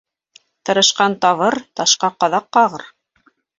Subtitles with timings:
[0.69, 2.89] Тырышҡан табыр, ташҡа ҡаҙаҡ ҡағыр.